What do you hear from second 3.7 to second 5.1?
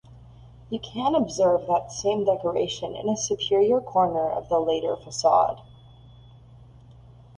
corner of the later